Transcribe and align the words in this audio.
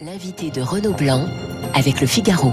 L'invité 0.00 0.52
de 0.52 0.60
Renaud 0.60 0.92
Blanc 0.92 1.26
avec 1.74 2.00
le 2.00 2.06
Figaro. 2.06 2.52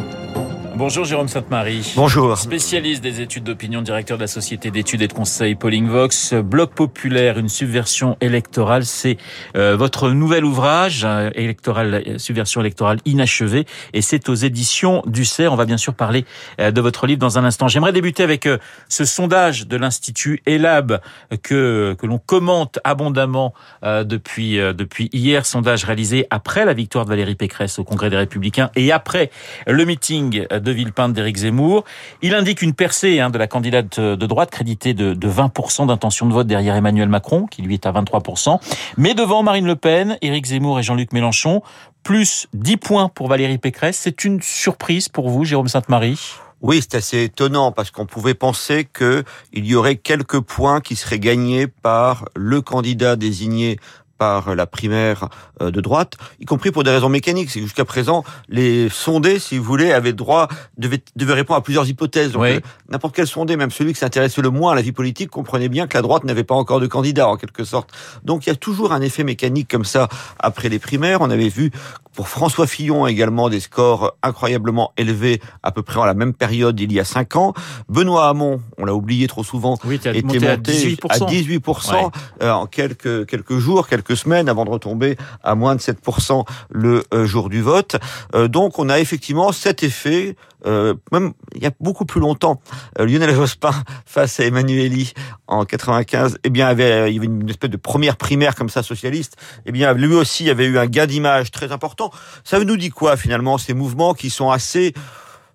Bonjour 0.77 1.06
Jérôme 1.06 1.30
Sainte-Marie. 1.30 1.94
Bonjour. 1.95 2.37
Spécialiste 2.37 3.02
des 3.02 3.22
études 3.22 3.45
d'opinion, 3.45 3.81
directeur 3.81 4.18
de 4.18 4.24
la 4.24 4.28
société 4.28 4.71
d'études 4.71 5.02
et 5.02 5.08
de 5.08 5.13
conseil 5.13 5.55
Polling 5.55 5.88
Vox. 5.88 6.34
Bloc 6.34 6.74
populaire, 6.74 7.40
une 7.40 7.48
subversion 7.48 8.18
électorale, 8.20 8.84
c'est 8.84 9.16
euh, 9.56 9.78
votre 9.78 10.10
nouvel 10.10 10.44
ouvrage, 10.44 11.04
euh, 11.06 11.30
électoral, 11.34 12.04
euh, 12.06 12.18
subversion 12.18 12.60
électorale 12.60 12.99
inachevée, 13.06 13.65
et 13.94 14.01
c'est 14.01 14.28
aux 14.28 14.35
éditions 14.35 15.01
du 15.06 15.24
CERF. 15.24 15.53
On 15.53 15.56
va 15.56 15.63
bien 15.63 15.78
sûr 15.78 15.94
parler 15.94 16.25
de 16.59 16.81
votre 16.81 17.07
livre 17.07 17.19
dans 17.19 17.39
un 17.39 17.45
instant. 17.45 17.69
J'aimerais 17.69 17.93
débuter 17.93 18.23
avec 18.23 18.49
ce 18.89 19.05
sondage 19.05 19.67
de 19.67 19.77
l'Institut 19.77 20.41
ELAB 20.45 20.99
que, 21.41 21.95
que 21.97 22.05
l'on 22.05 22.17
commente 22.17 22.79
abondamment 22.83 23.53
depuis, 23.83 24.57
depuis 24.57 25.09
hier, 25.13 25.45
sondage 25.45 25.85
réalisé 25.85 26.27
après 26.31 26.65
la 26.65 26.73
victoire 26.73 27.05
de 27.05 27.11
Valérie 27.11 27.35
Pécresse 27.35 27.79
au 27.79 27.85
Congrès 27.85 28.09
des 28.09 28.17
Républicains 28.17 28.71
et 28.75 28.91
après 28.91 29.31
le 29.67 29.85
meeting 29.85 30.45
de 30.64 30.64
Villepinte 30.71 31.13
d'Éric 31.13 31.37
Zemmour. 31.37 31.83
Il 32.21 32.33
indique 32.33 32.61
une 32.61 32.73
percée 32.73 33.19
hein, 33.19 33.29
de 33.29 33.37
la 33.37 33.47
candidate 33.47 33.99
de 33.99 34.25
droite 34.25 34.51
créditée 34.51 34.93
de, 34.93 35.13
de 35.13 35.29
20% 35.29 35.88
d'intention 35.88 36.25
de 36.25 36.33
vote 36.33 36.47
derrière 36.47 36.75
Emmanuel 36.75 37.09
Macron, 37.09 37.45
qui 37.45 37.61
lui 37.61 37.75
est 37.75 37.85
à 37.85 37.91
23%. 37.91 38.59
Mais 38.97 39.13
devant 39.13 39.43
Marine 39.43 39.65
Le 39.65 39.75
Pen, 39.75 40.17
Éric 40.21 40.45
Zemmour 40.45 40.79
et 40.79 40.83
Jean-Luc 40.83 41.13
Mélenchon, 41.13 41.61
plus 42.03 42.47
10 42.53 42.77
points 42.77 43.09
pour 43.09 43.27
Valérie 43.27 43.57
Pécresse. 43.57 43.97
C'est 44.01 44.23
une 44.23 44.41
surprise 44.41 45.09
pour 45.09 45.29
vous, 45.29 45.43
Jérôme 45.43 45.67
Sainte-Marie? 45.67 46.19
Oui, 46.61 46.79
c'est 46.81 46.95
assez 46.95 47.23
étonnant 47.23 47.71
parce 47.71 47.91
qu'on 47.91 48.05
pouvait 48.05 48.33
penser 48.33 48.88
qu'il 48.91 49.66
y 49.66 49.75
aurait 49.75 49.97
quelques 49.97 50.39
points 50.39 50.81
qui 50.81 50.95
seraient 50.95 51.19
gagnés 51.19 51.67
par 51.67 52.25
le 52.35 52.61
candidat 52.61 53.16
désigné 53.16 53.77
par 54.17 54.55
la 54.55 54.65
primaire 54.65 55.29
euh, 55.61 55.71
de 55.71 55.81
droite, 55.81 56.15
y 56.39 56.45
compris 56.45 56.71
pour 56.71 56.83
des 56.83 56.91
raisons 56.91 57.09
mécaniques. 57.09 57.49
C'est 57.49 57.61
jusqu'à 57.61 57.85
présent, 57.85 58.23
les 58.49 58.89
sondés, 58.89 59.39
si 59.39 59.57
vous 59.57 59.63
voulez, 59.63 59.91
avaient 59.91 60.13
droit, 60.13 60.47
devaient, 60.77 61.03
devaient 61.16 61.33
répondre 61.33 61.57
à 61.57 61.63
plusieurs 61.63 61.88
hypothèses. 61.88 62.31
Donc, 62.31 62.44
euh, 62.44 62.59
n'importe 62.89 63.16
quel 63.16 63.27
sondé, 63.27 63.57
même 63.57 63.72
celui 63.72 63.94
qui 63.94 63.99
s'intéressait 63.99 64.41
le 64.41 64.49
moins 64.49 64.72
à 64.72 64.75
la 64.75 64.81
vie 64.81 64.91
politique, 64.91 65.30
comprenait 65.30 65.69
bien 65.69 65.88
que 65.88 65.97
la 65.97 66.02
droite 66.02 66.23
n'avait 66.23 66.44
pas 66.44 66.55
encore 66.55 66.80
de 66.80 66.88
candidat, 66.88 67.27
en 67.27 67.38
quelque 67.38 67.63
sorte. 67.63 67.91
Donc, 68.23 68.45
il 68.45 68.49
y 68.49 68.53
a 68.53 68.55
toujours 68.55 68.94
un 68.94 69.02
effet 69.02 69.23
mécanique 69.23 69.69
comme 69.69 69.85
ça 69.85 70.07
après 70.39 70.69
les 70.69 70.79
primaires. 70.79 71.22
On 71.22 71.29
avait 71.29 71.50
vu 71.50 71.72
pour 72.16 72.29
François 72.29 72.66
Fillon 72.66 73.05
également 73.05 73.50
des 73.50 73.59
scores 73.59 74.16
incroyablement 74.23 74.94
élevés 74.97 75.41
à 75.63 75.72
peu 75.72 75.83
près 75.83 76.00
en 76.00 76.05
la 76.05 76.13
même 76.13 76.33
période 76.33 76.79
il 76.79 76.91
y 76.91 77.00
a 77.00 77.03
cinq 77.03 77.35
ans. 77.35 77.53
Benoît 77.89 78.29
Hamon, 78.29 78.61
on 78.77 78.85
l'a 78.85 78.95
oublié 78.95 79.27
trop 79.27 79.44
souvent, 79.44 79.77
était 79.91 80.22
monté, 80.22 80.47
à 80.47 80.57
18%, 80.57 80.97
à 81.09 81.17
18% 81.17 82.11
euh, 82.41 82.52
en 82.52 82.66
quelques 82.66 83.25
quelques 83.27 83.57
jours, 83.57 83.88
quelques 83.88 84.05
semaines 84.14 84.50
avant 84.50 84.66
de 84.66 84.70
retomber 84.70 85.17
à 85.44 85.56
moins 85.56 85.75
de 85.75 85.81
7% 85.81 86.45
le 86.70 87.03
euh, 87.14 87.25
jour 87.25 87.50
du 87.50 87.61
vote. 87.61 87.95
Euh, 88.36 88.47
donc 88.47 88.78
on 88.78 88.89
a 88.89 89.00
effectivement 89.00 89.52
cet 89.52 89.81
effet 89.81 90.36
euh, 90.67 90.95
même 91.12 91.34
il 91.53 91.62
y 91.62 91.67
a 91.67 91.72
beaucoup 91.80 92.06
plus 92.06 92.20
longtemps, 92.20 92.59
Lionel 92.97 93.34
Jospin 93.34 93.72
face 94.06 94.39
à 94.39 94.45
Emmanueli 94.45 95.14
en 95.47 95.64
95, 95.64 96.39
eh 96.44 96.50
bien, 96.50 96.72
il 96.72 96.80
y 96.80 96.84
avait 96.84 97.12
une 97.12 97.47
espèce 97.50 97.70
de 97.70 97.78
première 97.78 98.17
primaire 98.17 98.56
comme 98.56 98.70
ça 98.70 98.81
socialiste. 98.81 99.38
Eh 99.67 99.72
bien, 99.72 99.94
lui 99.94 100.16
aussi 100.16 100.50
avait 100.50 100.66
eu 100.66 100.80
un 100.80 100.88
gain 100.88 101.06
d'image 101.06 101.52
très 101.52 101.72
important. 101.72 102.12
Ça 102.44 102.59
nous 102.59 102.78
dit 102.78 102.90
quoi 102.90 103.16
finalement 103.16 103.59
ces 103.59 103.75
mouvements 103.75 104.16
qui 104.16 104.31
sont 104.31 104.50
assez 104.50 104.94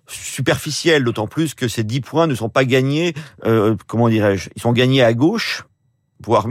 superficiels, 0.07 1.03
d'autant 1.03 1.27
plus 1.27 1.55
que 1.55 1.67
ces 1.67 1.83
dix 1.83 1.99
points 1.99 2.27
ne 2.27 2.35
sont 2.35 2.49
pas 2.49 2.63
gagnés, 2.63 3.13
comment 3.87 4.09
dirais-je, 4.09 4.49
ils 4.55 4.61
sont 4.61 4.73
gagnés 4.73 5.03
à 5.03 5.13
gauche, 5.13 5.65
voire 6.25 6.47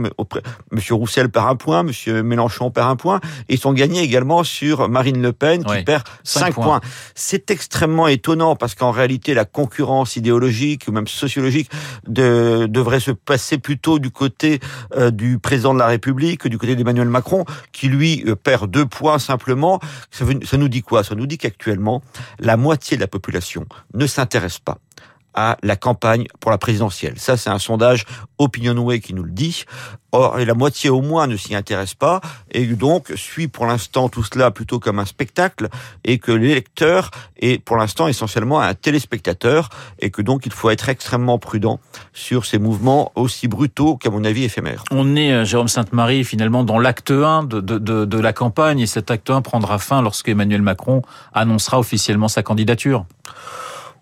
Monsieur 0.71 0.95
Roussel 0.95 1.29
perd 1.29 1.47
un 1.47 1.55
point, 1.55 1.83
Monsieur 1.83 2.23
Mélenchon 2.23 2.71
perd 2.71 2.89
un 2.89 2.95
point, 2.95 3.19
et 3.49 3.55
ils 3.55 3.59
sont 3.59 3.73
gagnés 3.73 4.01
également 4.01 4.43
sur 4.43 4.89
Marine 4.89 5.21
Le 5.21 5.33
Pen 5.33 5.63
qui 5.63 5.83
perd 5.83 6.03
cinq 6.23 6.55
points. 6.55 6.81
C'est 7.15 7.51
extrêmement 7.51 8.07
étonnant 8.07 8.55
parce 8.55 8.75
qu'en 8.75 8.91
réalité 8.91 9.33
la 9.33 9.45
concurrence 9.45 10.15
idéologique 10.15 10.85
ou 10.87 10.91
même 10.91 11.07
sociologique 11.07 11.69
de, 12.07 12.67
devrait 12.69 12.99
se 12.99 13.11
passer 13.11 13.57
plutôt 13.57 13.99
du 13.99 14.11
côté 14.11 14.59
euh, 14.95 15.11
du 15.11 15.39
président 15.39 15.73
de 15.73 15.79
la 15.79 15.87
République 15.87 16.41
que 16.41 16.47
du 16.47 16.57
côté 16.57 16.75
d'Emmanuel 16.75 17.09
Macron 17.09 17.45
qui 17.71 17.87
lui 17.87 18.23
euh, 18.27 18.35
perd 18.35 18.69
deux 18.69 18.85
points 18.85 19.19
simplement. 19.19 19.79
Ça, 20.09 20.25
ça 20.43 20.57
nous 20.57 20.69
dit 20.69 20.81
quoi? 20.81 21.03
Ça 21.03 21.15
nous 21.15 21.27
dit 21.27 21.37
qu'actuellement 21.37 22.01
la 22.39 22.57
moitié 22.57 22.97
de 22.97 23.01
la 23.01 23.07
population 23.07 23.65
ne 23.93 24.07
s'intéresse 24.07 24.59
pas 24.59 24.77
à 25.33 25.57
la 25.63 25.75
campagne 25.75 26.27
pour 26.39 26.51
la 26.51 26.57
présidentielle. 26.57 27.13
Ça, 27.17 27.37
c'est 27.37 27.49
un 27.49 27.59
sondage 27.59 28.05
Opinionway 28.37 28.99
qui 28.99 29.13
nous 29.13 29.23
le 29.23 29.31
dit. 29.31 29.65
Or, 30.13 30.37
la 30.37 30.53
moitié 30.53 30.89
au 30.89 31.01
moins 31.01 31.25
ne 31.27 31.37
s'y 31.37 31.55
intéresse 31.55 31.93
pas 31.93 32.19
et 32.51 32.65
donc 32.65 33.13
suit 33.15 33.47
pour 33.47 33.65
l'instant 33.65 34.09
tout 34.09 34.23
cela 34.23 34.51
plutôt 34.51 34.77
comme 34.77 34.99
un 34.99 35.05
spectacle 35.05 35.69
et 36.03 36.17
que 36.17 36.33
l'électeur 36.33 37.11
est 37.37 37.63
pour 37.63 37.77
l'instant 37.77 38.09
essentiellement 38.09 38.59
un 38.59 38.73
téléspectateur 38.73 39.69
et 39.99 40.09
que 40.09 40.21
donc 40.21 40.45
il 40.45 40.51
faut 40.51 40.69
être 40.69 40.89
extrêmement 40.89 41.39
prudent 41.39 41.79
sur 42.11 42.45
ces 42.45 42.59
mouvements 42.59 43.13
aussi 43.15 43.47
brutaux 43.47 43.95
qu'à 43.95 44.09
mon 44.09 44.25
avis 44.25 44.43
éphémères. 44.43 44.83
On 44.91 45.15
est, 45.15 45.31
euh, 45.31 45.45
Jérôme 45.45 45.69
Sainte-Marie, 45.69 46.25
finalement 46.25 46.65
dans 46.65 46.79
l'acte 46.79 47.11
1 47.11 47.43
de, 47.43 47.61
de, 47.61 47.77
de, 47.77 48.03
de 48.03 48.19
la 48.19 48.33
campagne 48.33 48.81
et 48.81 48.87
cet 48.87 49.11
acte 49.11 49.29
1 49.29 49.41
prendra 49.41 49.79
fin 49.79 50.01
lorsque 50.01 50.27
Emmanuel 50.27 50.61
Macron 50.61 51.03
annoncera 51.33 51.79
officiellement 51.79 52.27
sa 52.27 52.43
candidature. 52.43 53.05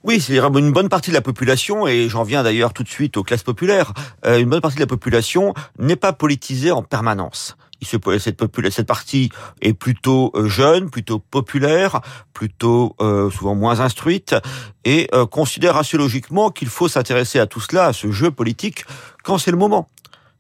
Oui, 0.04 0.22
c'est 0.22 0.38
une 0.38 0.72
bonne 0.72 0.88
partie 0.88 1.10
de 1.10 1.16
la 1.16 1.22
population, 1.22 1.86
et 1.86 2.08
j'en 2.08 2.24
viens 2.24 2.42
d'ailleurs 2.42 2.72
tout 2.72 2.84
de 2.84 2.90
suite 2.90 3.18
aux 3.18 3.24
classes 3.24 3.44
populaires, 3.44 3.94
euh, 4.26 4.40
une 4.40 4.48
bonne 4.48 4.62
partie 4.62 4.78
de 4.78 4.82
la 4.82 4.88
population 4.88 5.54
n'est 5.78 5.98
pas 5.98 6.14
politisée 6.14 6.72
en 6.72 6.84
permanence. 6.84 7.58
Cette, 7.82 8.86
partie 8.86 9.30
est 9.62 9.74
plutôt 9.74 10.32
euh, 10.36 10.48
jeune, 10.48 10.90
plutôt 10.90 11.20
populaire, 11.20 12.00
plutôt 12.34 12.96
euh, 13.02 13.30
souvent 13.30 13.56
moins 13.56 13.82
instruite, 13.82 14.36
et 14.86 15.10
considère 15.30 15.76
assez 15.76 15.98
logiquement 15.98 16.50
qu'il 16.50 16.70
faut 16.70 16.88
s'intéresser 16.88 17.40
à 17.40 17.46
tout 17.46 17.60
cela, 17.60 17.88
à 17.88 17.94
ce 17.94 18.10
jeu 18.12 18.32
politique, 18.32 18.86
quand 19.24 19.38
c'est 19.38 19.52
le 19.52 19.58
moment. 19.58 19.90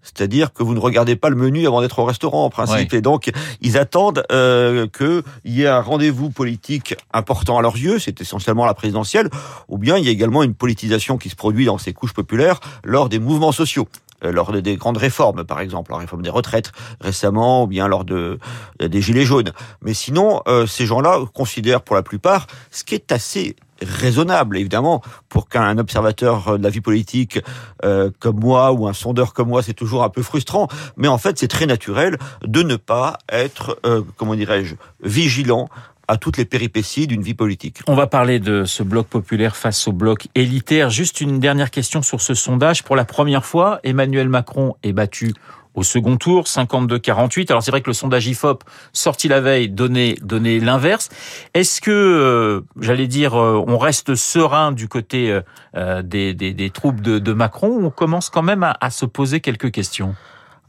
C'est-à-dire 0.01 0.53
que 0.53 0.63
vous 0.63 0.73
ne 0.73 0.79
regardez 0.79 1.15
pas 1.15 1.29
le 1.29 1.35
menu 1.35 1.67
avant 1.67 1.81
d'être 1.81 1.99
au 1.99 2.05
restaurant 2.05 2.45
en 2.45 2.49
principe. 2.49 2.93
Et 2.93 3.01
donc, 3.01 3.31
ils 3.61 3.77
attendent 3.77 4.23
euh, 4.31 4.87
qu'il 4.87 5.23
y 5.45 5.63
ait 5.63 5.67
un 5.67 5.81
rendez-vous 5.81 6.29
politique 6.29 6.95
important 7.13 7.57
à 7.57 7.61
leurs 7.61 7.77
yeux, 7.77 7.99
c'est 7.99 8.21
essentiellement 8.21 8.65
la 8.65 8.73
présidentielle, 8.73 9.29
ou 9.67 9.77
bien 9.77 9.97
il 9.97 10.05
y 10.05 10.07
a 10.07 10.11
également 10.11 10.43
une 10.43 10.53
politisation 10.53 11.17
qui 11.17 11.29
se 11.29 11.35
produit 11.35 11.65
dans 11.65 11.77
ces 11.77 11.93
couches 11.93 12.13
populaires 12.13 12.59
lors 12.83 13.09
des 13.09 13.19
mouvements 13.19 13.51
sociaux 13.51 13.88
euh, 14.24 14.31
lors 14.31 14.52
des 14.52 14.75
grandes 14.78 14.97
réformes, 14.97 15.44
par 15.44 15.59
exemple, 15.59 15.91
la 15.91 15.97
réforme 15.97 16.22
des 16.22 16.30
retraites 16.30 16.72
récemment, 17.02 17.63
ou 17.63 17.68
bien 17.68 17.88
lors 17.88 18.06
de 18.06 18.40
des 18.80 19.02
gilets 19.02 19.25
jaunes. 19.25 19.52
Mais 19.81 19.94
sinon, 19.94 20.41
euh, 20.47 20.66
ces 20.66 20.85
gens-là 20.85 21.19
considèrent 21.34 21.81
pour 21.81 21.96
la 21.96 22.03
plupart 22.03 22.47
ce 22.72 22.84
qui 22.84 22.96
est 22.96 23.12
assez 23.12 23.56
raisonnable, 23.81 24.57
évidemment, 24.57 25.02
pour 25.30 25.47
qu'un 25.47 25.78
observateur 25.78 26.57
de 26.57 26.63
la 26.63 26.69
vie 26.69 26.81
politique 26.81 27.40
euh, 27.85 28.12
comme 28.19 28.40
moi 28.40 28.72
ou 28.72 28.88
un 28.88 28.94
sondeur 28.94 29.34
comme 29.34 29.50
moi, 29.50 29.63
c'est 29.63 29.74
toujours 29.74 30.03
un 30.03 30.09
peu 30.09 30.22
frustrant, 30.22 30.68
mais 30.97 31.07
en 31.07 31.18
fait, 31.18 31.38
c'est 31.40 31.47
très 31.47 31.66
naturel 31.66 32.18
de 32.44 32.63
ne 32.63 32.75
pas 32.75 33.18
être, 33.31 33.80
euh, 33.86 34.01
comment 34.18 34.36
dirais-je, 34.36 34.75
vigilant 35.03 35.69
à 36.09 36.17
toutes 36.17 36.37
les 36.37 36.45
péripéties 36.45 37.05
d'une 37.07 37.21
vie 37.21 37.35
politique. 37.35 37.81
On 37.87 37.93
va 37.93 38.07
parler 38.07 38.39
de 38.39 38.65
ce 38.65 38.81
bloc 38.81 39.07
populaire 39.07 39.55
face 39.55 39.87
au 39.87 39.91
bloc 39.93 40.27
élitaire. 40.33 40.89
Juste 40.89 41.21
une 41.21 41.39
dernière 41.39 41.69
question 41.69 42.01
sur 42.01 42.19
ce 42.19 42.33
sondage. 42.33 42.83
Pour 42.83 42.95
la 42.95 43.05
première 43.05 43.45
fois, 43.45 43.79
Emmanuel 43.83 44.27
Macron 44.27 44.75
est 44.81 44.91
battu 44.91 45.33
au 45.75 45.83
second 45.83 46.17
tour, 46.17 46.45
52-48. 46.45 47.51
Alors 47.51 47.61
c'est 47.61 47.69
vrai 47.69 47.81
que 47.81 47.91
le 47.91 47.93
sondage 47.93 48.25
IFOP 48.25 48.63
sorti 48.91 49.27
la 49.27 49.39
veille 49.39 49.69
donnait, 49.69 50.15
donnait 50.23 50.59
l'inverse. 50.59 51.09
Est-ce 51.53 51.79
que, 51.79 51.91
euh, 51.91 52.61
j'allais 52.81 53.07
dire, 53.07 53.35
euh, 53.35 53.63
on 53.67 53.77
reste 53.77 54.15
serein 54.15 54.71
du 54.71 54.87
côté 54.87 55.39
euh, 55.75 56.01
des, 56.01 56.33
des, 56.33 56.53
des, 56.53 56.69
troupes 56.71 57.01
de, 57.01 57.33
Macron 57.33 57.69
ou 57.69 57.85
on 57.85 57.91
commence 57.91 58.31
quand 58.31 58.41
même 58.41 58.67
à 58.81 58.89
se 58.89 59.05
poser 59.05 59.41
quelques 59.41 59.71
questions? 59.71 60.15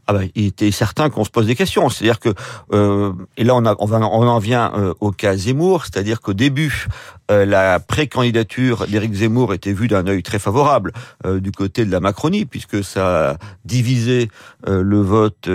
Ah 0.07 0.13
ben, 0.13 0.29
il 0.35 0.47
était 0.47 0.71
certain 0.71 1.09
qu'on 1.09 1.23
se 1.23 1.29
pose 1.29 1.45
des 1.47 1.55
questions. 1.55 1.89
C'est-à-dire 1.89 2.19
que, 2.19 2.29
euh, 2.73 3.13
et 3.37 3.43
là 3.43 3.55
on, 3.55 3.65
a, 3.65 3.75
on, 3.79 3.85
va, 3.85 3.99
on 3.99 4.27
en 4.27 4.39
vient 4.39 4.71
euh, 4.75 4.93
au 4.99 5.11
cas 5.11 5.35
Zemmour, 5.35 5.85
c'est-à-dire 5.85 6.21
qu'au 6.21 6.33
début, 6.33 6.87
euh, 7.29 7.45
la 7.45 7.79
pré-candidature 7.79 8.87
d'Éric 8.87 9.13
Zemmour 9.13 9.53
était 9.53 9.73
vue 9.73 9.87
d'un 9.87 10.05
œil 10.07 10.23
très 10.23 10.39
favorable 10.39 10.91
euh, 11.25 11.39
du 11.39 11.51
côté 11.51 11.85
de 11.85 11.91
la 11.91 11.99
Macronie, 11.99 12.45
puisque 12.45 12.83
ça 12.83 13.37
divisait 13.65 14.27
le 14.67 15.01
vote 15.01 15.47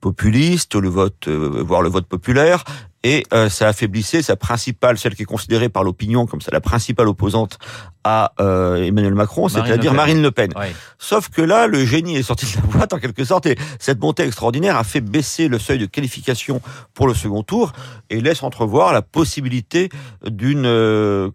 populiste, 0.00 0.74
le 0.74 0.88
vote, 0.88 1.28
voire 1.28 1.82
le 1.82 1.88
vote 1.88 2.06
populaire, 2.06 2.64
et 3.02 3.24
euh, 3.32 3.48
ça 3.48 3.68
affaiblissait 3.68 4.22
sa 4.22 4.36
principale, 4.36 4.98
celle 4.98 5.14
qui 5.14 5.22
est 5.22 5.26
considérée 5.26 5.68
par 5.68 5.84
l'opinion 5.84 6.26
comme 6.26 6.40
ça 6.40 6.50
la 6.52 6.60
principale 6.60 7.08
opposante 7.08 7.58
à 8.04 8.32
euh, 8.40 8.84
Emmanuel 8.84 9.14
Macron, 9.14 9.48
c'est-à-dire 9.48 9.94
Marine 9.94 10.22
Le 10.22 10.30
Pen. 10.30 10.52
Sauf 10.98 11.28
que 11.28 11.40
là, 11.40 11.66
le 11.66 11.84
génie 11.84 12.16
est 12.16 12.22
sorti 12.22 12.46
de 12.46 12.56
la 12.56 12.66
boîte 12.66 12.92
en 12.92 12.98
quelque 12.98 13.24
sorte, 13.24 13.46
et 13.46 13.56
cette 13.78 14.00
montée 14.00 14.24
extraordinaire 14.24 14.76
a 14.76 14.84
fait 14.84 15.00
baisser 15.00 15.48
le 15.48 15.58
seuil 15.58 15.78
de 15.78 15.86
qualification 15.86 16.60
pour 16.94 17.06
le 17.06 17.14
second 17.14 17.42
tour 17.42 17.72
et 18.10 18.20
laisse 18.20 18.42
entrevoir 18.42 18.92
la 18.92 19.02
possibilité 19.02 19.88
d'une 20.26 20.66
euh, 20.66 21.30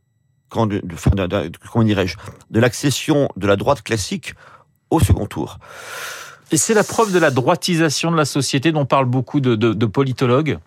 comment 0.50 0.68
dirais-je, 1.84 2.16
de 2.52 2.60
l'accession 2.60 3.30
de 3.36 3.48
la 3.48 3.56
droite 3.56 3.82
classique 3.82 4.34
au 4.90 5.00
second 5.00 5.26
tour. 5.26 5.58
Et 6.52 6.58
c'est 6.58 6.74
la 6.74 6.84
preuve 6.84 7.12
de 7.12 7.20
la 7.20 7.32
droitisation 7.32 8.12
de 8.12 8.18
la 8.18 8.26
société 8.26 8.72
dont 8.72 8.86
parlent 8.86 9.06
beaucoup 9.06 9.40
de, 9.40 9.56
de, 9.56 9.74
de 9.74 9.86
politologues 9.86 10.60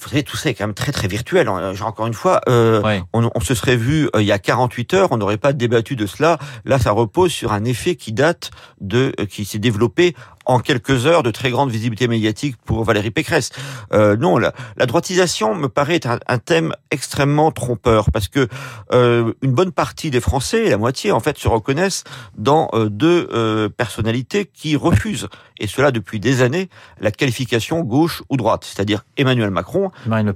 vous 0.00 0.08
savez, 0.08 0.22
tout 0.22 0.36
ça 0.36 0.50
est 0.50 0.54
quand 0.54 0.66
même 0.66 0.74
très 0.74 0.92
très 0.92 1.08
virtuel. 1.08 1.46
Genre, 1.46 1.88
encore 1.88 2.06
une 2.06 2.14
fois, 2.14 2.40
euh, 2.48 3.00
on, 3.12 3.30
on, 3.34 3.40
se 3.40 3.54
serait 3.54 3.76
vu 3.76 4.08
il 4.16 4.24
y 4.24 4.32
a 4.32 4.38
48 4.38 4.94
heures, 4.94 5.12
on 5.12 5.16
n'aurait 5.16 5.36
pas 5.36 5.52
débattu 5.52 5.96
de 5.96 6.06
cela. 6.06 6.38
Là, 6.64 6.78
ça 6.78 6.92
repose 6.92 7.32
sur 7.32 7.52
un 7.52 7.64
effet 7.64 7.96
qui 7.96 8.12
date 8.12 8.50
de, 8.80 9.12
qui 9.28 9.44
s'est 9.44 9.58
développé 9.58 10.14
en 10.46 10.60
quelques 10.60 11.06
heures 11.06 11.22
de 11.22 11.30
très 11.30 11.50
grande 11.50 11.70
visibilité 11.70 12.08
médiatique 12.08 12.56
pour 12.64 12.84
Valérie 12.84 13.10
Pécresse. 13.10 13.50
Euh, 13.92 14.16
non, 14.16 14.38
la, 14.38 14.52
la, 14.76 14.86
droitisation 14.86 15.54
me 15.54 15.68
paraît 15.68 15.96
être 15.96 16.08
un, 16.26 16.38
thème 16.38 16.72
extrêmement 16.90 17.50
trompeur 17.50 18.10
parce 18.12 18.28
que 18.28 18.48
euh, 18.92 19.32
une 19.42 19.52
bonne 19.52 19.72
partie 19.72 20.10
des 20.10 20.20
Français, 20.20 20.70
la 20.70 20.78
moitié 20.78 21.10
en 21.10 21.20
fait, 21.20 21.36
se 21.36 21.48
reconnaissent 21.48 22.04
dans 22.38 22.68
euh, 22.72 22.88
deux 22.88 23.28
euh, 23.32 23.68
personnalités 23.68 24.46
qui 24.46 24.76
refusent, 24.76 25.28
et 25.58 25.66
cela 25.66 25.90
depuis 25.90 26.20
des 26.20 26.42
années, 26.42 26.68
la 27.00 27.10
qualification 27.10 27.80
gauche 27.80 28.22
ou 28.30 28.36
droite, 28.36 28.64
c'est-à-dire 28.64 29.04
Emmanuel 29.16 29.50
Macron 29.50 29.85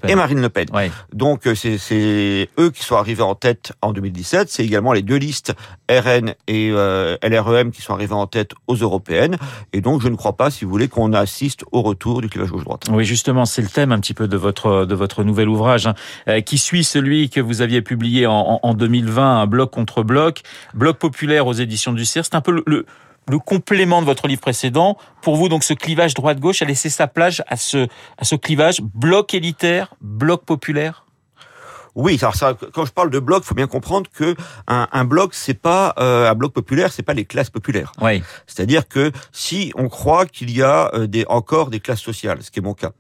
et 0.09 0.15
Marine 0.15 0.41
Le 0.41 0.49
Pen. 0.49 0.67
Donc 1.13 1.47
euh, 1.47 1.55
c'est 1.55 2.49
eux 2.59 2.71
qui 2.71 2.83
sont 2.83 2.97
arrivés 2.97 3.23
en 3.23 3.35
tête 3.35 3.73
en 3.83 3.93
2017, 3.93 4.51
c'est 4.51 4.65
également 4.65 4.93
les 4.93 5.03
deux 5.03 5.17
listes 5.17 5.55
RN 5.91 6.35
et 6.47 6.71
LREM 6.71 7.71
qui 7.71 7.83
sont 7.83 7.95
arrivés 7.95 8.15
en 8.15 8.27
tête 8.27 8.53
aux 8.67 8.77
européennes, 8.77 9.37
et 9.73 9.81
donc 9.81 10.03
je 10.03 10.09
ne 10.09 10.17
crois 10.17 10.37
pas, 10.37 10.51
si 10.51 10.65
vous 10.65 10.71
voulez, 10.71 10.89
qu'on 10.89 11.13
assiste 11.13 11.65
au 11.73 11.83
retour 11.83 12.21
du 12.21 12.29
clivage 12.29 12.51
gauche-droite. 12.51 12.85
Oui, 12.91 13.05
justement, 13.05 13.45
c'est 13.45 13.63
le 13.63 13.69
thème 13.69 13.93
un 13.93 14.01
petit 14.01 14.15
peu 14.15 14.29
de 14.29 14.37
votre 14.37 14.85
de 14.85 14.95
votre 14.95 15.25
nouvel 15.25 15.49
ouvrage, 15.49 15.87
hein, 15.87 15.95
euh, 16.29 16.41
qui 16.41 16.59
suit 16.59 16.85
celui 16.85 17.31
que 17.31 17.41
vous 17.41 17.63
aviez 17.63 17.83
publié 17.83 18.27
en, 18.27 18.61
en 18.63 18.75
2020, 18.75 19.41
un 19.41 19.47
bloc 19.47 19.71
contre 19.71 20.03
bloc, 20.03 20.43
bloc 20.75 20.99
populaire 20.99 21.47
aux 21.47 21.53
éditions 21.53 21.93
du 21.93 22.05
CIR. 22.05 22.25
C'est 22.25 22.35
un 22.35 22.41
peu 22.41 22.63
le, 22.67 22.87
le 23.29 23.39
complément 23.39 24.01
de 24.01 24.07
votre 24.07 24.29
livre 24.29 24.41
précédent. 24.41 24.97
Pour 25.23 25.37
vous, 25.37 25.49
donc, 25.49 25.65
ce 25.65 25.75
clivage 25.75 26.15
droite-gauche 26.15 26.63
a 26.63 26.65
laissé 26.65 26.91
sa 26.91 27.07
plage 27.07 27.43
à 27.47 27.57
ce, 27.57 27.87
à 28.19 28.25
ce 28.25 28.35
clivage 28.35 28.81
bloc 28.81 29.35
élitaire, 29.35 29.95
bloc 30.01 30.45
populaire? 30.45 31.05
Oui, 31.97 32.19
alors 32.23 32.37
ça, 32.37 32.57
quand 32.73 32.85
je 32.85 32.93
parle 32.93 33.11
de 33.11 33.19
bloc, 33.19 33.43
faut 33.43 33.55
bien 33.55 33.67
comprendre 33.67 34.09
que 34.13 34.37
un, 34.69 34.87
un 34.93 35.05
bloc, 35.05 35.35
c'est 35.35 35.55
pas 35.55 35.95
euh, 35.99 36.31
un 36.31 36.35
bloc 36.35 36.53
populaire, 36.53 36.93
c'est 36.93 37.03
pas 37.03 37.15
les 37.15 37.25
classes 37.25 37.51
populaires. 37.51 37.93
Oui. 38.01 38.23
C'est-à-dire 38.47 38.87
que 38.87 39.11
si 39.33 39.73
on 39.75 39.89
croit 39.89 40.27
qu'il 40.27 40.57
y 40.57 40.63
a 40.63 40.91
euh, 40.95 41.09
des, 41.09 41.25
encore 41.29 41.69
des 41.69 41.81
classes 41.81 42.01
sociales, 42.01 42.43
ce 42.43 42.51
qui 42.53 42.61
est 42.61 42.63
mon 42.63 42.75
cas, 42.75 42.93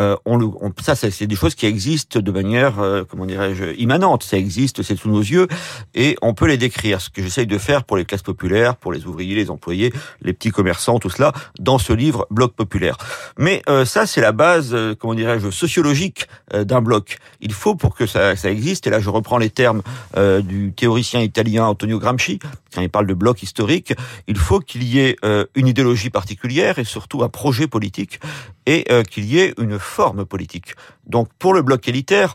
euh, 0.00 0.16
on, 0.24 0.36
le, 0.36 0.46
on, 0.46 0.72
ça, 0.82 0.94
c'est 0.96 1.26
des 1.26 1.36
choses 1.36 1.54
qui 1.54 1.66
existent 1.66 2.20
de 2.20 2.30
manière, 2.32 2.80
euh, 2.80 3.04
comment 3.08 3.26
dirais-je, 3.26 3.76
immanente. 3.78 4.24
Ça 4.24 4.36
existe, 4.36 4.82
c'est 4.82 4.96
sous 4.96 5.10
nos 5.10 5.20
yeux, 5.20 5.46
et 5.94 6.16
on 6.22 6.34
peut 6.34 6.46
les 6.46 6.56
décrire. 6.56 7.00
Ce 7.00 7.10
que 7.10 7.22
j'essaye 7.22 7.46
de 7.46 7.58
faire 7.58 7.84
pour 7.84 7.96
les 7.96 8.04
classes 8.04 8.22
populaires, 8.22 8.76
pour 8.76 8.92
les 8.92 9.06
ouvriers, 9.06 9.34
les 9.34 9.50
employés, 9.50 9.92
les 10.22 10.32
petits 10.32 10.50
commerçants, 10.50 10.98
tout 10.98 11.10
cela, 11.10 11.32
dans 11.58 11.78
ce 11.78 11.92
livre 11.92 12.26
Bloc 12.30 12.54
populaire. 12.54 12.96
Mais 13.38 13.62
euh, 13.68 13.84
ça, 13.84 14.06
c'est 14.06 14.20
la 14.20 14.32
base, 14.32 14.76
comment 14.98 15.14
dirais-je, 15.14 15.50
sociologique 15.50 16.26
d'un 16.52 16.80
bloc. 16.80 17.18
Il 17.40 17.52
faut 17.52 17.74
pour 17.74 17.94
que 17.94 18.06
ça, 18.06 18.36
ça, 18.36 18.50
existe, 18.50 18.86
et 18.86 18.90
là, 18.90 19.00
je 19.00 19.10
reprends 19.10 19.38
les 19.38 19.50
termes 19.50 19.82
du 20.42 20.72
théoricien 20.72 21.20
italien 21.20 21.66
Antonio 21.66 21.98
Gramsci 21.98 22.38
quand 22.74 22.80
il 22.80 22.90
parle 22.90 23.06
de 23.06 23.14
bloc 23.14 23.42
historique, 23.42 23.94
il 24.26 24.36
faut 24.36 24.58
qu'il 24.58 24.82
y 24.82 24.98
ait 24.98 25.16
une 25.54 25.68
idéologie 25.68 26.10
particulière 26.10 26.78
et 26.78 26.84
surtout 26.84 27.22
un 27.22 27.28
projet 27.28 27.68
politique 27.68 28.20
et 28.66 28.86
qu'il 29.10 29.24
y 29.26 29.38
ait 29.40 29.54
une 29.58 29.78
forme 29.78 30.24
politique. 30.24 30.74
Donc 31.06 31.28
pour 31.38 31.52
le 31.52 31.62
bloc 31.62 31.86
élitaire, 31.88 32.34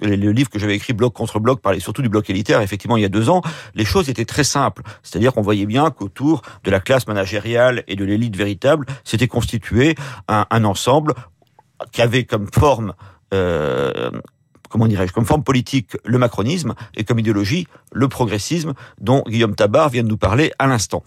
le 0.00 0.30
livre 0.30 0.50
que 0.50 0.58
j'avais 0.58 0.76
écrit 0.76 0.92
Bloc 0.92 1.14
contre 1.14 1.40
bloc 1.40 1.60
parlait 1.60 1.80
surtout 1.80 2.02
du 2.02 2.08
bloc 2.08 2.28
élitaire, 2.28 2.60
effectivement 2.60 2.96
il 2.96 3.02
y 3.02 3.06
a 3.06 3.08
deux 3.08 3.30
ans, 3.30 3.42
les 3.74 3.84
choses 3.84 4.08
étaient 4.08 4.24
très 4.24 4.44
simples. 4.44 4.82
C'est-à-dire 5.02 5.32
qu'on 5.32 5.42
voyait 5.42 5.66
bien 5.66 5.90
qu'autour 5.90 6.42
de 6.64 6.70
la 6.70 6.80
classe 6.80 7.06
managériale 7.06 7.84
et 7.88 7.96
de 7.96 8.04
l'élite 8.04 8.36
véritable, 8.36 8.86
s'était 9.04 9.28
constitué 9.28 9.94
un, 10.28 10.46
un, 10.50 10.64
ensemble 10.64 11.14
qui 11.92 12.02
avait 12.02 12.24
comme 12.24 12.46
forme... 12.52 12.94
Euh, 13.32 14.10
comment 14.68 14.86
dirais-je, 14.86 15.12
comme 15.12 15.26
forme 15.26 15.42
politique 15.42 15.96
le 16.04 16.18
macronisme 16.18 16.74
et 16.94 17.04
comme 17.04 17.18
idéologie 17.18 17.66
le 17.92 18.08
progressisme 18.08 18.74
dont 19.00 19.22
Guillaume 19.26 19.54
Tabar 19.54 19.88
vient 19.88 20.02
de 20.02 20.08
nous 20.08 20.16
parler 20.16 20.52
à 20.58 20.66
l'instant. 20.66 21.02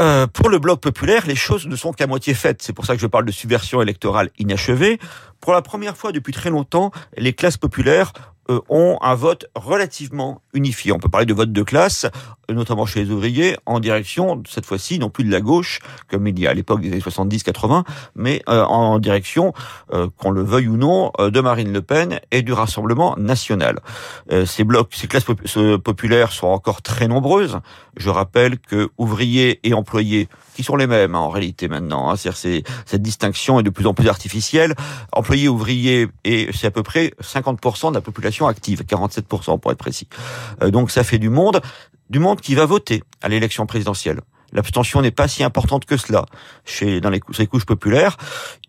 Euh, 0.00 0.26
pour 0.26 0.48
le 0.48 0.58
bloc 0.58 0.80
populaire, 0.80 1.26
les 1.26 1.34
choses 1.34 1.66
ne 1.66 1.76
sont 1.76 1.92
qu'à 1.92 2.06
moitié 2.06 2.34
faites. 2.34 2.62
C'est 2.62 2.72
pour 2.72 2.86
ça 2.86 2.94
que 2.94 3.00
je 3.00 3.06
parle 3.06 3.24
de 3.24 3.32
subversion 3.32 3.82
électorale 3.82 4.30
inachevée. 4.38 4.98
Pour 5.40 5.52
la 5.52 5.62
première 5.62 5.96
fois 5.96 6.12
depuis 6.12 6.32
très 6.32 6.50
longtemps, 6.50 6.92
les 7.16 7.32
classes 7.32 7.58
populaires 7.58 8.12
euh, 8.50 8.60
ont 8.68 8.98
un 9.02 9.14
vote 9.14 9.46
relativement 9.54 10.40
unifié. 10.54 10.92
On 10.92 10.98
peut 10.98 11.08
parler 11.08 11.26
de 11.26 11.34
vote 11.34 11.52
de 11.52 11.62
classe, 11.62 12.06
notamment 12.52 12.86
chez 12.86 13.04
les 13.04 13.10
ouvriers, 13.10 13.56
en 13.66 13.80
direction, 13.80 14.42
cette 14.48 14.66
fois-ci, 14.66 14.98
non 14.98 15.10
plus 15.10 15.24
de 15.24 15.30
la 15.30 15.40
gauche, 15.40 15.80
comme 16.08 16.26
il 16.26 16.38
y 16.38 16.46
a 16.46 16.50
à 16.50 16.54
l'époque 16.54 16.80
des 16.80 16.92
années 16.92 17.00
70-80, 17.00 17.84
mais 18.14 18.42
euh, 18.48 18.64
en 18.64 18.98
direction, 18.98 19.52
qu'on 20.16 20.30
le 20.30 20.42
veuille 20.42 20.68
ou 20.68 20.76
non, 20.76 21.12
de 21.18 21.40
Marine 21.40 21.72
Le 21.72 21.82
Pen 21.82 22.20
et 22.30 22.42
du 22.42 22.52
Rassemblement 22.52 23.14
national. 23.18 23.80
ces 24.46 24.64
blocs, 24.64 24.88
ces 24.92 25.06
classes 25.06 25.24
populaires 25.24 26.32
sont 26.32 26.46
encore 26.46 26.82
très 26.82 27.08
nombreuses. 27.08 27.58
Je 27.96 28.10
rappelle 28.10 28.58
que 28.58 28.88
ouvriers 28.96 29.60
et 29.64 29.74
employés, 29.74 30.28
qui 30.54 30.62
sont 30.62 30.76
les 30.76 30.86
mêmes 30.86 31.14
hein, 31.14 31.18
en 31.18 31.28
réalité 31.28 31.68
maintenant, 31.68 32.10
hein, 32.10 32.16
c'est 32.16 32.62
cette 32.86 33.02
distinction 33.02 33.60
est 33.60 33.62
de 33.62 33.70
plus 33.70 33.86
en 33.86 33.94
plus 33.94 34.08
artificielle. 34.08 34.74
Employés, 35.12 35.48
ouvriers, 35.48 36.08
et 36.24 36.48
c'est 36.52 36.66
à 36.66 36.70
peu 36.70 36.82
près 36.82 37.12
50% 37.22 37.90
de 37.90 37.94
la 37.94 38.00
population 38.00 38.46
active, 38.46 38.82
47% 38.82 39.58
pour 39.58 39.72
être 39.72 39.78
précis. 39.78 40.08
Euh, 40.62 40.70
donc 40.70 40.90
ça 40.90 41.04
fait 41.04 41.18
du 41.18 41.28
monde, 41.28 41.60
du 42.12 42.18
monde 42.18 42.40
qui 42.40 42.54
va 42.54 42.66
voter 42.66 43.02
à 43.22 43.28
l'élection 43.28 43.66
présidentielle. 43.66 44.20
L'abstention 44.52 45.00
n'est 45.00 45.10
pas 45.10 45.28
si 45.28 45.42
importante 45.42 45.86
que 45.86 45.96
cela 45.96 46.26
chez 46.66 47.00
dans 47.00 47.08
les, 47.08 47.20
les 47.38 47.46
couches 47.46 47.64
populaires. 47.64 48.18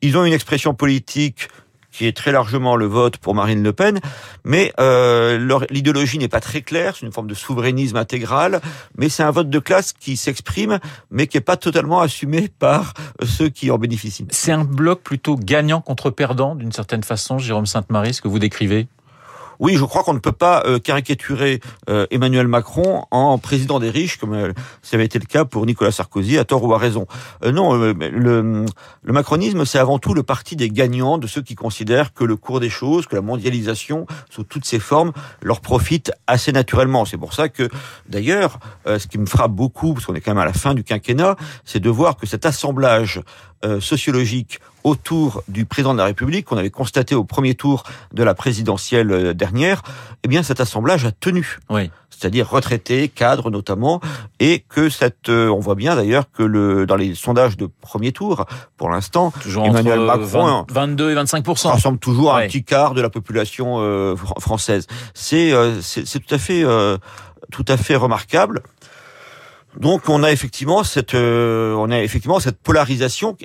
Ils 0.01 0.17
ont 0.17 0.23
une 0.23 0.31
expression 0.31 0.73
politique 0.73 1.49
qui 1.91 2.07
est 2.07 2.15
très 2.15 2.31
largement 2.31 2.75
le 2.75 2.85
vote 2.85 3.17
pour 3.17 3.35
Marine 3.35 3.61
Le 3.61 3.71
Pen, 3.71 3.99
mais 4.43 4.73
euh, 4.79 5.65
l'idéologie 5.69 6.17
n'est 6.17 6.27
pas 6.27 6.39
très 6.39 6.61
claire, 6.61 6.95
c'est 6.95 7.05
une 7.05 7.11
forme 7.11 7.27
de 7.27 7.35
souverainisme 7.35 7.97
intégral, 7.97 8.61
mais 8.97 9.09
c'est 9.09 9.21
un 9.21 9.29
vote 9.29 9.49
de 9.49 9.59
classe 9.59 9.93
qui 9.93 10.17
s'exprime, 10.17 10.79
mais 11.11 11.27
qui 11.27 11.37
n'est 11.37 11.41
pas 11.41 11.57
totalement 11.57 12.01
assumé 12.01 12.47
par 12.47 12.93
ceux 13.23 13.49
qui 13.49 13.69
en 13.69 13.77
bénéficient. 13.77 14.25
C'est 14.31 14.51
un 14.51 14.63
bloc 14.63 15.03
plutôt 15.03 15.35
gagnant 15.35 15.81
contre 15.81 16.09
perdant, 16.09 16.55
d'une 16.55 16.71
certaine 16.71 17.03
façon, 17.03 17.37
Jérôme 17.37 17.67
Sainte-Marie, 17.67 18.15
ce 18.15 18.21
que 18.23 18.27
vous 18.27 18.39
décrivez? 18.39 18.87
Oui, 19.59 19.75
je 19.77 19.83
crois 19.83 20.03
qu'on 20.03 20.13
ne 20.13 20.19
peut 20.19 20.31
pas 20.31 20.63
euh, 20.65 20.79
caricaturer 20.79 21.59
euh, 21.89 22.05
Emmanuel 22.11 22.47
Macron 22.47 23.05
en 23.11 23.37
président 23.37 23.79
des 23.79 23.89
riches, 23.89 24.17
comme 24.17 24.33
euh, 24.33 24.53
ça 24.81 24.95
avait 24.95 25.05
été 25.05 25.19
le 25.19 25.25
cas 25.25 25.45
pour 25.45 25.65
Nicolas 25.65 25.91
Sarkozy, 25.91 26.37
à 26.37 26.45
tort 26.45 26.63
ou 26.63 26.73
à 26.73 26.77
raison. 26.77 27.05
non, 27.43 27.73
le, 27.73 27.93
le 27.93 29.13
macronisme, 29.13 29.65
c'est 29.65 29.79
avant 29.79 29.99
tout 29.99 30.13
le 30.13 30.23
parti 30.23 30.55
des 30.55 30.69
gagnants, 30.69 31.17
de 31.17 31.27
ceux 31.27 31.41
qui 31.41 31.55
considèrent 31.55 32.13
que 32.13 32.23
le 32.23 32.35
cours 32.35 32.59
des 32.59 32.69
choses, 32.69 33.07
que 33.07 33.15
la 33.15 33.21
mondialisation, 33.21 34.05
sous 34.29 34.43
toutes 34.43 34.65
ses 34.65 34.79
formes, 34.79 35.11
leur 35.41 35.61
profite 35.61 36.11
assez 36.27 36.51
naturellement. 36.51 37.05
C'est 37.05 37.17
pour 37.17 37.33
ça 37.33 37.49
que, 37.49 37.69
d'ailleurs, 38.07 38.59
ce 38.85 39.07
qui 39.07 39.17
me 39.17 39.25
frappe 39.25 39.51
beaucoup, 39.51 39.93
parce 39.93 40.05
qu'on 40.05 40.15
est 40.15 40.21
quand 40.21 40.31
même 40.31 40.39
à 40.39 40.45
la 40.45 40.53
fin 40.53 40.73
du 40.73 40.83
quinquennat, 40.83 41.35
c'est 41.65 41.79
de 41.79 41.89
voir 41.89 42.17
que 42.17 42.25
cet 42.25 42.45
assemblage 42.45 43.21
sociologique 43.79 44.59
autour 44.83 45.43
du 45.47 45.65
président 45.65 45.93
de 45.93 45.99
la 45.99 46.05
République 46.05 46.45
qu'on 46.45 46.57
avait 46.57 46.69
constaté 46.69 47.15
au 47.15 47.23
premier 47.23 47.55
tour 47.55 47.83
de 48.13 48.23
la 48.23 48.33
présidentielle 48.33 49.11
euh, 49.11 49.33
dernière, 49.33 49.81
eh 50.23 50.27
bien 50.27 50.43
cet 50.43 50.59
assemblage 50.59 51.05
a 51.05 51.11
tenu. 51.11 51.59
Oui. 51.69 51.89
C'est-à-dire 52.09 52.49
retraités, 52.49 53.09
cadres 53.09 53.49
notamment, 53.49 53.99
et 54.39 54.63
que 54.69 54.89
cette, 54.89 55.29
euh, 55.29 55.49
on 55.49 55.59
voit 55.59 55.75
bien 55.75 55.95
d'ailleurs 55.95 56.31
que 56.31 56.43
le 56.43 56.85
dans 56.85 56.95
les 56.95 57.15
sondages 57.15 57.57
de 57.57 57.67
premier 57.81 58.11
tour, 58.11 58.45
pour 58.77 58.89
l'instant, 58.89 59.33
Emmanuel 59.45 59.99
Macron 59.99 60.65
22 60.69 61.11
et 61.11 61.15
25 61.15 61.45
ressemble 61.47 61.97
toujours 61.97 62.33
à 62.33 62.41
un 62.41 62.47
petit 62.47 62.63
quart 62.63 62.93
de 62.93 63.01
la 63.01 63.09
population 63.09 63.77
euh, 63.79 64.15
française. 64.39 64.87
C'est 65.13 65.51
c'est 65.81 66.19
tout 66.19 66.33
à 66.33 66.37
fait 66.37 66.63
tout 67.51 67.65
à 67.67 67.77
fait 67.77 67.95
remarquable. 67.95 68.61
Donc 69.77 70.09
on 70.09 70.23
a 70.23 70.31
effectivement 70.31 70.83
cette 70.83 71.15
on 71.15 71.89
a 71.91 71.99
effectivement 72.01 72.39
cette 72.39 72.57
polarisation 72.57 73.35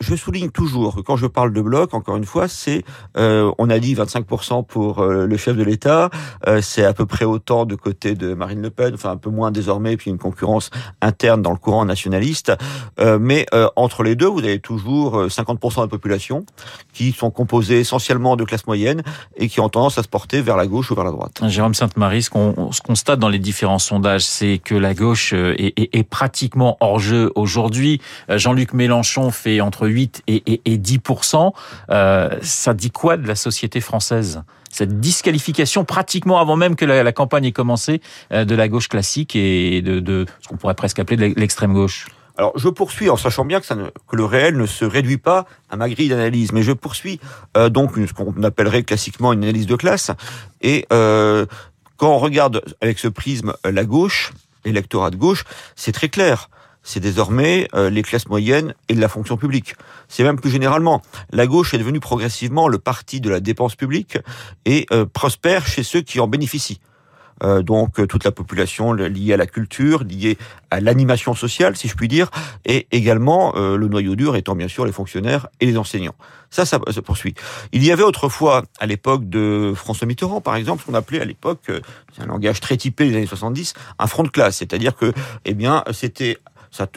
je 0.00 0.14
souligne 0.16 0.50
toujours 0.50 0.96
que 0.96 1.00
quand 1.00 1.16
je 1.16 1.26
parle 1.26 1.52
de 1.52 1.60
bloc, 1.60 1.94
encore 1.94 2.16
une 2.16 2.24
fois, 2.24 2.48
c'est, 2.48 2.82
euh, 3.16 3.52
on 3.58 3.70
a 3.70 3.78
dit 3.78 3.94
25% 3.94 4.66
pour 4.66 5.00
euh, 5.00 5.26
le 5.26 5.36
chef 5.36 5.56
de 5.56 5.62
l'État, 5.62 6.10
euh, 6.46 6.60
c'est 6.60 6.84
à 6.84 6.92
peu 6.92 7.06
près 7.06 7.24
autant 7.24 7.64
de 7.64 7.74
côté 7.74 8.14
de 8.14 8.34
Marine 8.34 8.60
Le 8.60 8.70
Pen, 8.70 8.94
enfin 8.94 9.10
un 9.10 9.16
peu 9.16 9.30
moins 9.30 9.50
désormais, 9.50 9.96
puis 9.96 10.10
une 10.10 10.18
concurrence 10.18 10.70
interne 11.00 11.42
dans 11.42 11.52
le 11.52 11.58
courant 11.58 11.84
nationaliste. 11.84 12.52
mais 12.98 13.46
entre 13.76 14.02
les 14.02 14.16
deux, 14.16 14.26
vous 14.26 14.40
avez 14.40 14.58
toujours 14.58 15.26
50% 15.26 15.76
de 15.76 15.80
la 15.82 15.88
population 15.88 16.44
qui 16.92 17.12
sont 17.12 17.30
composés 17.30 17.80
essentiellement 17.80 18.36
de 18.36 18.44
classe 18.44 18.66
moyenne 18.66 19.02
et 19.36 19.48
qui 19.48 19.60
ont 19.60 19.68
tendance 19.68 19.98
à 19.98 20.02
se 20.02 20.08
porter 20.08 20.40
vers 20.40 20.56
la 20.56 20.66
gauche 20.66 20.90
ou 20.90 20.94
vers 20.94 21.04
la 21.04 21.10
droite. 21.10 21.42
Jérôme 21.46 21.74
Sainte-Marie, 21.74 22.22
ce 22.22 22.30
qu'on 22.30 22.70
constate 22.84 23.18
dans 23.18 23.28
les 23.28 23.38
différents 23.38 23.78
sondages, 23.78 24.24
c'est 24.24 24.58
que 24.58 24.74
la 24.74 24.94
gauche 24.94 25.32
est, 25.32 25.72
est, 25.76 25.94
est 25.94 26.02
pratiquement 26.02 26.76
hors 26.80 26.98
jeu 26.98 27.30
aujourd'hui. 27.34 28.00
Jean-Luc 28.28 28.72
Mélenchon 28.72 29.30
fait 29.30 29.60
entre 29.60 29.83
8 29.86 30.22
et, 30.26 30.60
10% 30.66 31.52
euh, 31.90 32.30
Ça 32.42 32.74
dit 32.74 32.90
quoi 32.90 33.16
de 33.16 33.26
la 33.26 33.34
société 33.34 33.80
française? 33.80 34.42
Cette 34.74 34.98
disqualification 34.98 35.84
pratiquement 35.84 36.40
avant 36.40 36.56
même 36.56 36.74
que 36.74 36.84
la, 36.84 37.12
campagne 37.12 37.44
ait 37.44 37.52
commencé 37.52 38.00
euh, 38.32 38.44
de 38.44 38.56
la 38.56 38.66
gauche 38.66 38.88
classique 38.88 39.36
et 39.36 39.82
de, 39.82 40.26
ce 40.40 40.48
qu'on 40.48 40.56
pourrait 40.56 40.74
presque 40.74 40.98
appeler 40.98 41.32
l'extrême 41.36 41.72
gauche? 41.72 42.08
Alors 42.36 42.52
je 42.56 42.68
poursuis 42.68 43.08
en 43.08 43.16
sachant 43.16 43.44
bien 43.44 43.60
que 43.60 44.16
le 44.16 44.24
réel 44.24 44.56
ne 44.56 44.66
se 44.66 44.84
réduit 44.84 45.18
pas 45.18 45.46
à 45.70 45.76
ma 45.76 45.88
grille 45.88 46.08
d'analyse, 46.08 46.52
mais 46.52 46.64
je 46.64 46.72
poursuis 46.72 47.20
euh, 47.56 47.68
donc 47.68 47.92
ce 47.94 48.12
qu'on 48.12 48.42
appellerait 48.42 48.82
classiquement 48.82 49.32
une 49.32 49.44
analyse 49.44 49.66
de 49.66 49.76
classe. 49.76 50.10
Et 50.60 50.86
euh, 50.92 51.46
quand 51.96 52.08
on 52.08 52.18
regarde 52.18 52.60
avec 52.80 52.98
ce 52.98 53.06
prisme 53.06 53.54
la 53.64 53.84
gauche, 53.84 54.32
l'électorat 54.64 55.10
de 55.10 55.16
gauche, 55.16 55.44
c'est 55.76 55.92
très 55.92 56.08
clair 56.08 56.50
c'est 56.84 57.00
désormais 57.00 57.66
euh, 57.74 57.90
les 57.90 58.02
classes 58.02 58.28
moyennes 58.28 58.74
et 58.88 58.94
de 58.94 59.00
la 59.00 59.08
fonction 59.08 59.36
publique. 59.36 59.74
C'est 60.06 60.22
même 60.22 60.38
plus 60.38 60.50
généralement, 60.50 61.02
la 61.32 61.46
gauche 61.48 61.74
est 61.74 61.78
devenue 61.78 61.98
progressivement 61.98 62.68
le 62.68 62.78
parti 62.78 63.20
de 63.20 63.30
la 63.30 63.40
dépense 63.40 63.74
publique 63.74 64.18
et 64.66 64.86
euh, 64.92 65.06
prospère 65.06 65.66
chez 65.66 65.82
ceux 65.82 66.02
qui 66.02 66.20
en 66.20 66.28
bénéficient. 66.28 66.80
Euh, 67.42 67.62
donc 67.62 68.06
toute 68.06 68.22
la 68.22 68.30
population 68.30 68.92
liée 68.92 69.32
à 69.32 69.36
la 69.36 69.46
culture, 69.46 70.04
liée 70.04 70.38
à 70.70 70.80
l'animation 70.80 71.34
sociale, 71.34 71.76
si 71.76 71.88
je 71.88 71.96
puis 71.96 72.06
dire, 72.06 72.30
et 72.64 72.86
également 72.92 73.54
le 73.56 73.88
noyau 73.88 74.14
dur 74.14 74.36
étant 74.36 74.54
bien 74.54 74.68
sûr 74.68 74.86
les 74.86 74.92
fonctionnaires 74.92 75.48
et 75.60 75.66
les 75.66 75.76
enseignants. 75.76 76.14
Ça, 76.50 76.64
ça 76.64 76.78
se 76.90 77.00
poursuit. 77.00 77.34
Il 77.72 77.84
y 77.84 77.90
avait 77.90 78.04
autrefois, 78.04 78.62
à 78.78 78.86
l'époque 78.86 79.28
de 79.28 79.72
François 79.74 80.06
Mitterrand, 80.06 80.40
par 80.40 80.54
exemple, 80.54 80.82
ce 80.82 80.86
qu'on 80.86 80.94
appelait 80.94 81.20
à 81.20 81.24
l'époque, 81.24 81.72
c'est 82.14 82.22
un 82.22 82.26
langage 82.26 82.60
très 82.60 82.76
typé 82.76 83.08
des 83.08 83.16
années 83.16 83.26
70, 83.26 83.74
un 83.98 84.06
front 84.06 84.22
de 84.22 84.28
classe, 84.28 84.58
c'est-à-dire 84.58 84.94
que, 84.94 85.12
eh 85.44 85.54
bien, 85.54 85.82
c'était 85.92 86.38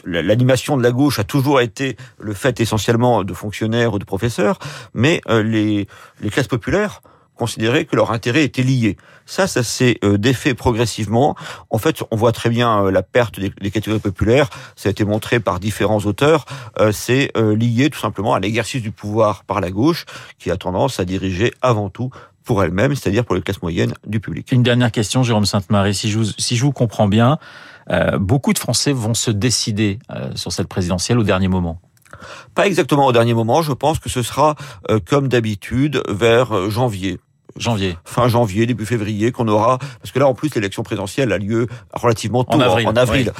l'animation 0.04 0.76
de 0.76 0.82
la 0.82 0.90
gauche 0.90 1.18
a 1.18 1.24
toujours 1.24 1.60
été 1.60 1.96
le 2.18 2.34
fait 2.34 2.60
essentiellement 2.60 3.24
de 3.24 3.34
fonctionnaires 3.34 3.94
ou 3.94 3.98
de 3.98 4.04
professeurs, 4.04 4.58
mais 4.94 5.20
euh, 5.28 5.42
les, 5.42 5.86
classes 6.30 6.48
populaires 6.48 7.02
considéraient 7.34 7.84
que 7.84 7.94
leur 7.94 8.10
intérêt 8.10 8.42
était 8.42 8.64
lié. 8.64 8.96
Ça, 9.24 9.46
ça 9.46 9.62
s'est 9.62 9.98
euh, 10.02 10.18
défait 10.18 10.54
progressivement. 10.54 11.36
En 11.70 11.78
fait, 11.78 12.02
on 12.10 12.16
voit 12.16 12.32
très 12.32 12.50
bien 12.50 12.84
euh, 12.84 12.90
la 12.90 13.02
perte 13.02 13.38
des, 13.38 13.70
catégories 13.70 14.00
populaires. 14.00 14.50
Ça 14.74 14.88
a 14.88 14.90
été 14.90 15.04
montré 15.04 15.38
par 15.38 15.60
différents 15.60 16.00
auteurs. 16.00 16.46
c'est 16.92 17.32
lié 17.36 17.90
tout 17.90 17.98
simplement 17.98 18.34
à 18.34 18.40
l'exercice 18.40 18.82
du 18.82 18.90
pouvoir 18.90 19.44
par 19.44 19.60
la 19.60 19.70
gauche, 19.70 20.06
qui 20.38 20.50
a 20.50 20.56
tendance 20.56 20.98
à 20.98 21.04
diriger 21.04 21.52
avant 21.62 21.90
tout 21.90 22.10
pour 22.48 22.64
elle-même, 22.64 22.94
c'est-à-dire 22.94 23.26
pour 23.26 23.34
les 23.34 23.42
classes 23.42 23.60
moyennes 23.60 23.92
du 24.06 24.20
public. 24.20 24.50
Une 24.52 24.62
dernière 24.62 24.90
question, 24.90 25.22
Jérôme 25.22 25.44
Sainte-Marie. 25.44 25.94
Si 25.94 26.08
je 26.08 26.64
vous, 26.64 26.72
comprends 26.72 27.06
bien, 27.06 27.36
beaucoup 28.18 28.52
de 28.52 28.58
Français 28.58 28.92
vont 28.92 29.14
se 29.14 29.30
décider 29.30 29.98
euh, 30.10 30.30
sur 30.34 30.52
cette 30.52 30.68
présidentielle 30.68 31.18
au 31.18 31.24
dernier 31.24 31.48
moment. 31.48 31.80
Pas 32.54 32.66
exactement 32.66 33.06
au 33.06 33.12
dernier 33.12 33.34
moment, 33.34 33.62
je 33.62 33.72
pense 33.72 33.98
que 33.98 34.08
ce 34.08 34.22
sera 34.22 34.56
euh, 34.90 34.98
comme 35.04 35.28
d'habitude 35.28 36.02
vers 36.08 36.70
janvier. 36.70 37.18
Janvier. 37.56 37.96
Fin 38.04 38.28
janvier, 38.28 38.66
début 38.66 38.86
février, 38.86 39.32
qu'on 39.32 39.48
aura, 39.48 39.78
parce 39.78 40.12
que 40.12 40.18
là 40.18 40.28
en 40.28 40.34
plus 40.34 40.54
l'élection 40.54 40.84
présidentielle 40.84 41.32
a 41.32 41.38
lieu 41.38 41.66
relativement 41.92 42.44
tôt, 42.44 42.58
en 42.58 42.96
avril, 42.96 43.32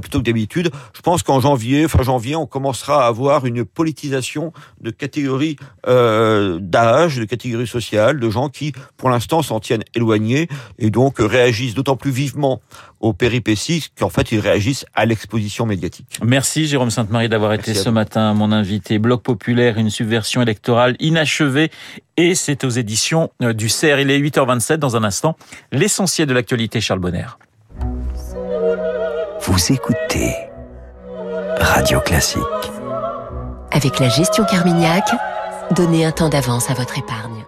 plutôt 0.00 0.18
que 0.18 0.24
d'habitude. 0.24 0.70
Je 0.94 1.02
pense 1.02 1.22
qu'en 1.22 1.40
janvier, 1.40 1.86
fin 1.86 2.02
janvier, 2.02 2.36
on 2.36 2.46
commencera 2.46 3.04
à 3.04 3.08
avoir 3.08 3.44
une 3.44 3.66
politisation 3.66 4.52
de 4.80 4.90
catégories 4.90 5.56
euh, 5.88 6.58
d'âge, 6.60 7.16
de 7.16 7.24
catégories 7.24 7.66
sociales, 7.66 8.18
de 8.18 8.30
gens 8.30 8.48
qui, 8.48 8.72
pour 8.96 9.10
l'instant, 9.10 9.42
s'en 9.42 9.60
tiennent 9.60 9.84
éloignés 9.94 10.48
et 10.78 10.88
donc 10.88 11.16
réagissent 11.18 11.74
d'autant 11.74 11.96
plus 11.96 12.12
vivement 12.12 12.62
aux 13.00 13.12
péripéties 13.12 13.86
qu'en 13.98 14.08
fait 14.08 14.32
ils 14.32 14.40
réagissent 14.40 14.86
à 14.94 15.06
l'exposition 15.06 15.66
médiatique. 15.66 16.18
Merci 16.22 16.66
Jérôme 16.66 16.90
Sainte-Marie 16.90 17.28
d'avoir 17.28 17.52
été 17.52 17.74
ce 17.74 17.88
matin 17.88 18.34
mon 18.34 18.52
invité. 18.52 18.98
Bloc 18.98 19.22
populaire, 19.22 19.78
une 19.78 19.90
subversion 19.90 20.42
électorale 20.42 20.96
inachevée 21.00 21.70
et 22.16 22.34
c'est 22.34 22.64
aux 22.64 22.70
éditions 22.70 23.30
euh, 23.42 23.52
du 23.52 23.68
CER. 23.68 24.00
Il 24.00 24.10
est 24.10 24.18
8h27 24.18 24.76
dans 24.76 24.96
un 24.96 25.04
instant. 25.04 25.36
L'essentiel 25.72 26.26
de 26.26 26.34
l'actualité 26.34 26.80
Charles 26.80 27.00
Bonner. 27.00 27.26
Vous 29.40 29.72
écoutez 29.72 30.34
Radio 31.60 32.00
Classique. 32.00 32.42
Avec 33.70 33.98
la 33.98 34.08
gestion 34.08 34.44
Carmignac, 34.44 35.04
donnez 35.72 36.04
un 36.04 36.12
temps 36.12 36.28
d'avance 36.28 36.70
à 36.70 36.74
votre 36.74 36.98
épargne. 36.98 37.44